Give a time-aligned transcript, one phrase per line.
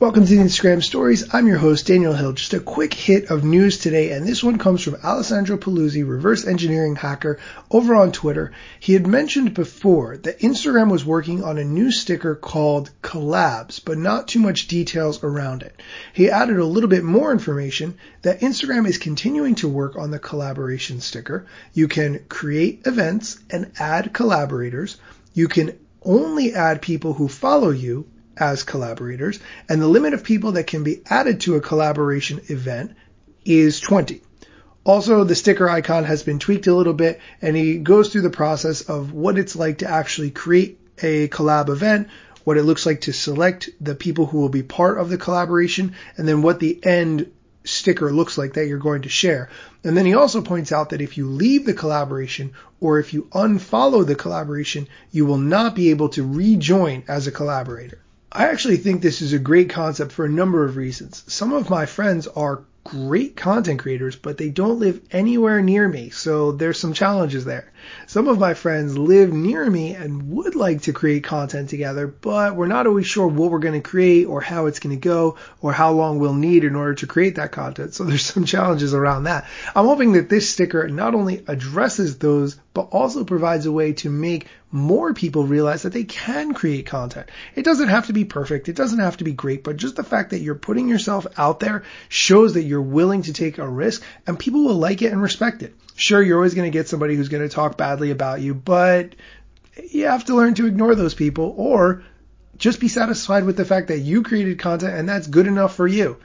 [0.00, 1.34] Welcome to the Instagram Stories.
[1.34, 2.32] I'm your host, Daniel Hill.
[2.32, 6.46] Just a quick hit of news today, and this one comes from Alessandro Paluzzi, reverse
[6.46, 8.52] engineering hacker, over on Twitter.
[8.78, 13.98] He had mentioned before that Instagram was working on a new sticker called Collabs, but
[13.98, 15.82] not too much details around it.
[16.12, 20.20] He added a little bit more information that Instagram is continuing to work on the
[20.20, 21.46] collaboration sticker.
[21.72, 24.96] You can create events and add collaborators.
[25.34, 28.06] You can only add people who follow you
[28.38, 32.94] as collaborators, and the limit of people that can be added to a collaboration event
[33.44, 34.22] is 20.
[34.84, 38.30] Also, the sticker icon has been tweaked a little bit, and he goes through the
[38.30, 42.08] process of what it's like to actually create a collab event,
[42.44, 45.94] what it looks like to select the people who will be part of the collaboration,
[46.16, 47.30] and then what the end
[47.64, 49.50] sticker looks like that you're going to share.
[49.84, 53.24] And then he also points out that if you leave the collaboration or if you
[53.32, 58.00] unfollow the collaboration, you will not be able to rejoin as a collaborator.
[58.30, 61.24] I actually think this is a great concept for a number of reasons.
[61.28, 66.08] Some of my friends are great content creators, but they don't live anywhere near me.
[66.10, 67.70] So there's some challenges there.
[68.06, 72.56] Some of my friends live near me and would like to create content together, but
[72.56, 75.36] we're not always sure what we're going to create or how it's going to go
[75.60, 77.94] or how long we'll need in order to create that content.
[77.94, 79.46] So there's some challenges around that.
[79.74, 84.08] I'm hoping that this sticker not only addresses those, but also provides a way to
[84.08, 87.28] make more people realize that they can create content.
[87.56, 88.68] It doesn't have to be perfect.
[88.68, 91.58] It doesn't have to be great, but just the fact that you're putting yourself out
[91.58, 95.20] there shows that you're willing to take a risk and people will like it and
[95.20, 95.74] respect it.
[95.96, 99.16] Sure, you're always going to get somebody who's going to talk badly about you, but
[99.90, 102.04] you have to learn to ignore those people or
[102.58, 105.88] just be satisfied with the fact that you created content and that's good enough for
[105.88, 106.16] you.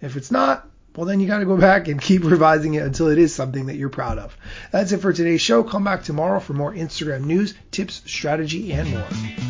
[0.00, 3.08] If it's not, well, then you got to go back and keep revising it until
[3.08, 4.36] it is something that you're proud of.
[4.72, 5.62] That's it for today's show.
[5.62, 9.45] Come back tomorrow for more Instagram news, tips, strategy, and more.